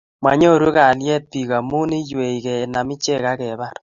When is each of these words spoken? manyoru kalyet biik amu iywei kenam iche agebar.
manyoru 0.23 0.67
kalyet 0.77 1.23
biik 1.31 1.51
amu 1.57 1.79
iywei 1.99 2.39
kenam 2.45 2.87
iche 2.95 3.15
agebar. 3.31 3.75